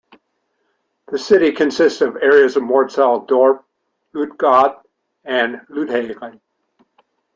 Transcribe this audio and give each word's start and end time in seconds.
The 1.09 1.19
city 1.19 1.51
consists 1.51 2.01
of 2.01 2.15
the 2.15 2.23
areas 2.23 2.55
Mortsel-Dorp, 2.59 3.63
Oude-God 4.15 4.77
and 5.23 5.57
Luithagen. 5.69 6.41